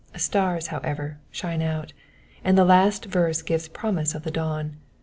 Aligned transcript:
Stars, 0.15 0.65
however, 0.73 1.19
shine 1.29 1.61
out, 1.61 1.93
and 2.43 2.57
the 2.57 2.65
last 2.65 3.05
verse 3.05 3.43
gives 3.43 3.67
promise 3.67 4.15
of 4.15 4.23
the 4.23 4.31
dawn. 4.31 4.77